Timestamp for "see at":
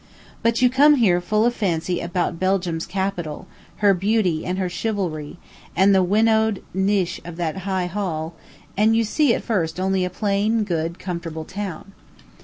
9.03-9.43